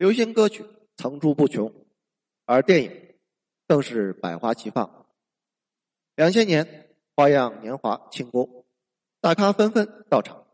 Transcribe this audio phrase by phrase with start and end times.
[0.00, 0.64] 流行歌曲
[0.96, 1.70] 层出不穷，
[2.46, 3.14] 而电影
[3.68, 5.06] 更是百花齐放。
[6.16, 6.64] 两千年
[7.14, 8.64] 《花样年华》庆功，
[9.20, 10.46] 大咖纷纷到场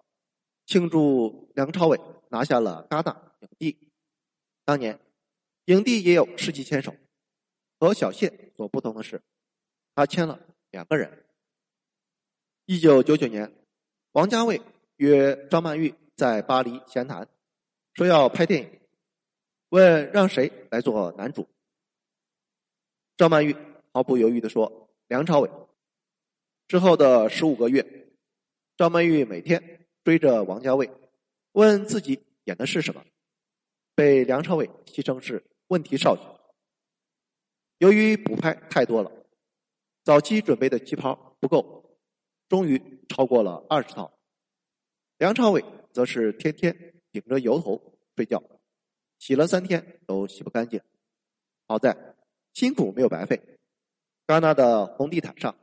[0.66, 3.92] 庆祝梁朝伟拿下了戛纳影帝。
[4.64, 4.98] 当年
[5.66, 6.92] 影帝也有世纪牵手，
[7.78, 9.22] 和小谢所不同的是，
[9.94, 10.40] 他签了
[10.72, 11.24] 两个人。
[12.64, 13.54] 一九九九年，
[14.10, 14.60] 王家卫
[14.96, 17.28] 约张曼玉在巴黎闲谈，
[17.94, 18.80] 说要拍电影，
[19.70, 21.46] 问让谁来做男主。
[23.16, 23.56] 张曼玉
[23.92, 25.50] 毫不犹豫的说：“梁朝伟。”
[26.68, 28.08] 之后的十五个月，
[28.76, 30.90] 张曼玉每天追着王家卫，
[31.52, 33.04] 问自己演的是什么，
[33.94, 36.22] 被梁朝伟戏称是“问题少女”。
[37.78, 39.12] 由于补拍太多了，
[40.02, 41.84] 早期准备的旗袍不够。
[42.48, 44.16] 终于超过了二十套，
[45.18, 48.40] 梁朝伟则是天天顶着油头睡觉，
[49.18, 50.80] 洗了三天都洗不干净。
[51.66, 52.14] 好在
[52.52, 53.40] 辛苦没有白费。
[54.26, 55.54] 戛纳的红地毯上，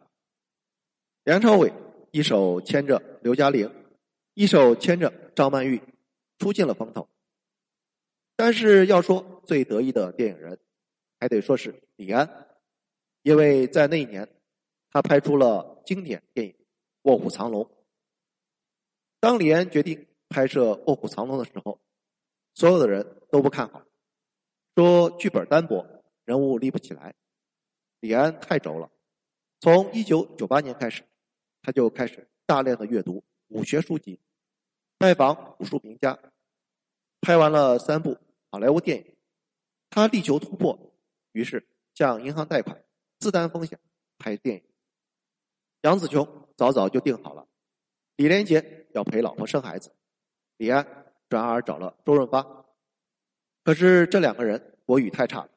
[1.23, 1.73] 梁朝伟
[2.11, 3.69] 一手牵着刘嘉玲，
[4.33, 5.81] 一手牵着张曼玉，
[6.39, 7.09] 出尽了风头。
[8.37, 10.59] 但是要说最得意的电影人，
[11.19, 12.47] 还得说是李安，
[13.21, 14.29] 因为在那一年，
[14.91, 16.55] 他拍出了经典电影。
[17.01, 17.69] 卧虎藏龙。
[19.19, 21.81] 当李安决定拍摄《卧虎藏龙》的时候，
[22.53, 23.83] 所有的人都不看好，
[24.75, 25.85] 说剧本单薄，
[26.25, 27.13] 人物立不起来。
[27.99, 28.89] 李安太轴了，
[29.59, 31.03] 从一九九八年开始，
[31.61, 34.19] 他就开始大量的阅读武学书籍，
[34.97, 36.19] 拜访武术名家，
[37.21, 38.17] 拍完了三部
[38.51, 39.15] 好莱坞电影，
[39.89, 40.93] 他力求突破，
[41.31, 42.83] 于是向银行贷款，
[43.19, 43.79] 自担风险
[44.17, 44.63] 拍电影。
[45.81, 46.41] 杨紫琼。
[46.55, 47.47] 早早就定好了，
[48.15, 49.91] 李连杰要陪老婆生孩子，
[50.57, 50.85] 李安
[51.33, 52.63] 转而找了周润发。
[53.63, 55.49] 可是这两个人国语太差，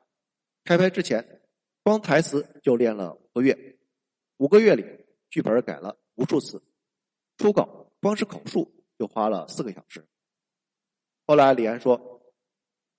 [0.64, 1.42] 开拍之前
[1.82, 3.78] 光台词就练了五个月，
[4.38, 6.62] 五个月里剧本改了无数次，
[7.36, 10.02] 初稿光是口述就花了四个小时。
[11.26, 12.22] 后来李安说，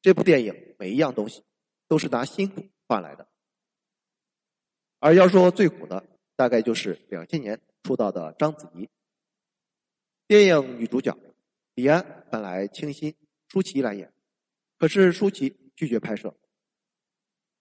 [0.04, 1.44] 这部电影每一样东西
[1.88, 3.28] 都是拿辛苦换来的，
[5.00, 6.06] 而要说最苦的，
[6.36, 7.60] 大概就是两千年。
[7.84, 8.90] 出道的章子怡，
[10.28, 11.18] 电影女主角
[11.78, 13.14] 李安本来倾心
[13.50, 14.12] 舒淇来演，
[14.80, 16.36] 可是舒淇拒绝拍摄，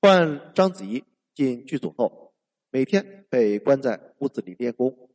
[0.00, 1.04] 换章子怡
[1.34, 2.32] 进剧组后，
[2.70, 5.10] 每天被关在屋子里练功，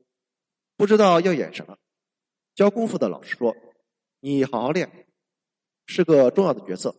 [0.78, 1.80] 不知道要演什么。
[2.54, 3.58] 教功夫的老师说
[4.22, 5.08] ：“你好好练，
[5.88, 6.96] 是个重要的角色。”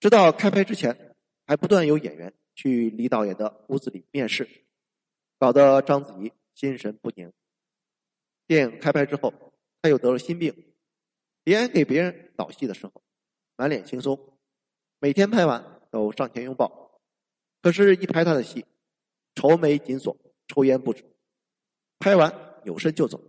[0.00, 1.14] 直到开拍之前，
[1.46, 4.48] 还不断有演员去李导演的屋子里面试，
[5.38, 6.32] 搞得章子怡。
[6.54, 7.30] 心神不宁。
[8.46, 9.52] 电影开拍之后，
[9.82, 10.72] 他又得了心病。
[11.46, 13.00] 李安给别人导戏的时候，
[13.54, 14.18] 满脸轻松，
[14.98, 17.00] 每天拍完都上前拥抱。
[17.62, 18.66] 可是，一拍他的戏，
[19.36, 20.16] 愁眉紧锁，
[20.48, 21.04] 抽烟不止。
[22.00, 23.22] 拍完扭身就走。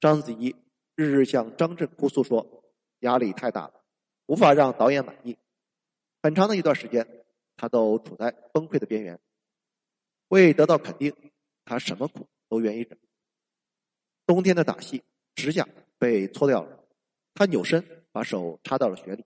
[0.00, 0.56] 章子怡
[0.94, 2.64] 日日向张震哭诉说，
[3.00, 3.74] 压力太大了，
[4.24, 5.36] 无法让导演满意。
[6.22, 7.06] 很长的一段时间，
[7.58, 9.20] 他都处在崩溃的边缘。
[10.28, 11.14] 为得到肯定。
[11.66, 12.98] 他什么苦都愿意忍。
[14.24, 15.68] 冬天的打戏，指甲
[15.98, 16.77] 被搓掉了，
[17.38, 19.24] 他扭身把手插到了雪里。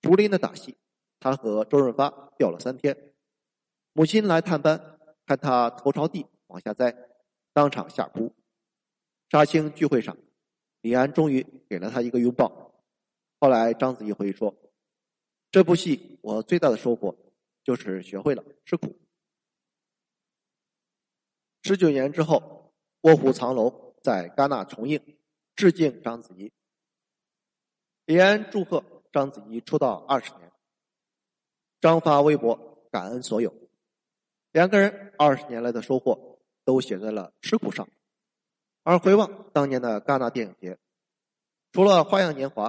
[0.00, 0.76] 竹林的打戏，
[1.20, 3.14] 他和周润发吊了三天。
[3.92, 6.92] 母亲来探班，看他头朝地往下栽，
[7.52, 8.34] 当场吓哭。
[9.30, 10.18] 杀青聚会上，
[10.80, 12.74] 李安终于给了他一个拥抱。
[13.38, 14.52] 后来章子怡回忆说
[15.52, 17.16] ：“这部戏我最大的收获
[17.62, 18.98] 就是学会了吃苦。”
[21.62, 22.74] 十九年之后，
[23.08, 23.70] 《卧虎藏龙》
[24.02, 25.00] 在戛纳重映，
[25.54, 26.52] 致敬章子怡。
[28.12, 30.52] 李安祝贺章子怡出道二十年，
[31.80, 33.54] 张发微博感恩所有。
[34.50, 37.88] 两个人二十年来的收获都写在了吃苦上。
[38.82, 40.78] 而回望当年的戛纳电影节，
[41.72, 42.68] 除了《花样年华》，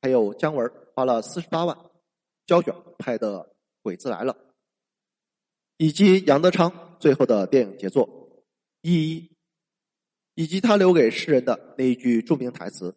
[0.00, 1.76] 还有姜文花了四十八万
[2.46, 3.40] 胶卷拍的
[3.82, 4.32] 《鬼子来了》，
[5.76, 8.08] 以及杨德昌最后的电影杰作。
[8.80, 9.36] 一一，
[10.32, 12.96] 以及他留给世人的那一句著名台词：“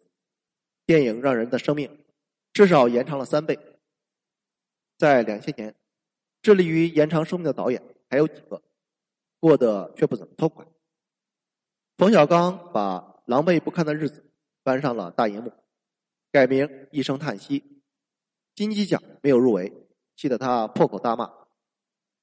[0.86, 2.04] 电影让人的生命
[2.52, 3.58] 至少延长了三倍。”
[4.98, 5.74] 在两千年，
[6.42, 8.62] 致力于延长生命的导演还有几个，
[9.40, 10.66] 过得却不怎么痛快。
[11.96, 14.20] 冯小刚把《狼狈不堪的日子》
[14.62, 15.52] 搬上了大荧幕，
[16.30, 17.60] 改名《一声叹息》，
[18.54, 19.72] 金鸡奖没有入围，
[20.16, 21.32] 气得他破口大骂。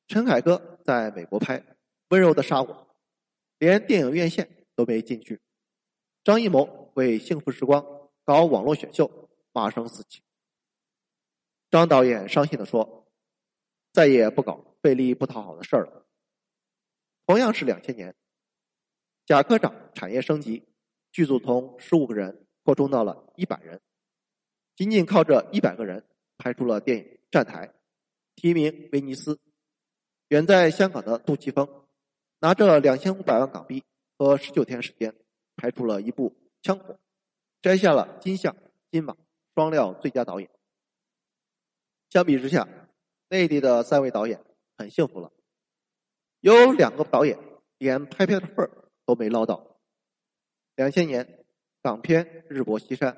[0.08, 1.60] 陈凯歌在美国拍
[2.10, 2.68] 《温柔的杀我》。
[3.60, 5.42] 连电影院线都没进去，
[6.24, 7.82] 张艺谋为《幸福时光》
[8.30, 9.10] 搞网络选秀，
[9.54, 10.22] 骂声四起。
[11.72, 13.08] 张导演伤心的说
[13.92, 16.06] ：“再也不搞费力不讨好的事儿了。”
[17.26, 18.16] 同样是两千年，
[19.26, 20.64] 贾科长产业升级，
[21.12, 23.82] 剧组从十五个人扩充到了一百人，
[24.76, 27.68] 仅仅靠这一百个人拍出了电影《站台》，
[28.36, 29.40] 提名威尼斯。
[30.28, 31.68] 远在香港的杜琪峰，
[32.42, 33.84] 拿着两千五百万港币
[34.20, 35.16] 和十九天时间，
[35.56, 36.30] 拍出了一部
[36.62, 36.94] 《枪火》，
[37.62, 38.56] 摘下了金像、
[38.92, 39.16] 金马
[39.56, 40.50] 双料最佳导演。
[42.10, 42.68] 相比之下，
[43.30, 44.44] 内地的三位导演
[44.78, 45.32] 很幸福了。
[46.40, 47.38] 有两个导演
[47.78, 49.78] 连拍片的份儿都没捞到。
[50.76, 51.46] 两千年
[51.82, 53.14] 港片《日薄西山》，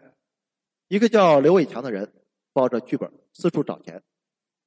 [0.88, 2.12] 一个叫刘伟强的人
[2.52, 4.04] 抱着剧本四处找钱，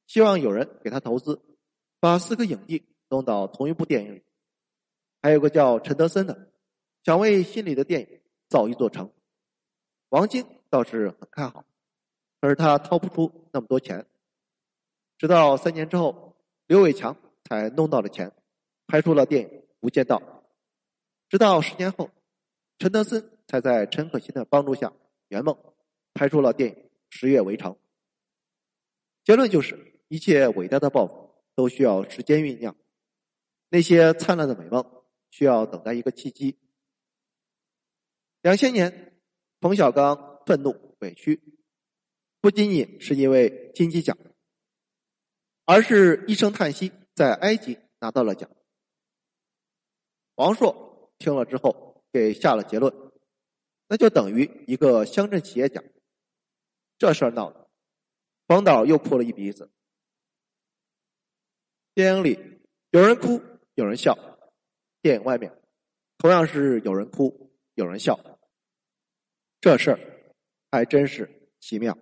[0.06, 1.42] 希望有人给他投资，
[1.98, 4.22] 把四个影帝弄到同一部电影里。
[5.20, 6.52] 还有个叫陈德森的，
[7.02, 9.10] 想为心里的电影造一座城。
[10.14, 11.64] 王晶倒是很看好，
[12.40, 14.06] 可是他掏不出那么多钱。
[15.18, 16.36] 直到三年之后，
[16.68, 18.32] 刘伟强才弄到了钱。
[18.86, 19.48] 拍出了电影
[19.80, 20.18] 《无间道》，
[21.28, 22.10] 直到十年后，
[22.78, 24.92] 陈德森才在陈可辛的帮助下
[25.28, 25.58] 圆梦，
[26.12, 26.76] 拍出了电影
[27.08, 27.72] 《十月围城》。
[29.24, 32.76] 结论就是，一切伟大的抱负都需要时间酝酿，
[33.70, 36.56] 那些灿烂的美梦需要等待一个契机。
[38.42, 39.03] 两千年，
[39.64, 41.40] 冯小刚愤怒委屈，
[42.42, 44.14] 不仅仅是因为金鸡奖，
[45.64, 48.50] 而是一声叹息，在埃及拿到了奖。
[50.34, 52.94] 王朔听了之后给下了结论，
[53.88, 55.82] 那就等于一个乡镇企业奖。
[56.98, 57.66] 这事儿闹的，
[58.46, 59.70] 冯导又哭了一鼻子。
[61.94, 62.60] 电影里
[62.90, 63.40] 有人哭，
[63.76, 64.12] 有人笑；
[65.00, 65.58] 电影外面
[66.18, 68.33] 同样是有人哭，有人笑。
[69.64, 69.98] 这事儿
[70.70, 71.96] 还真是奇妙。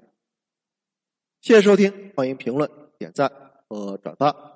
[1.40, 2.68] 谢谢收听，欢迎评论、
[2.98, 3.30] 点赞
[3.68, 4.51] 和转发。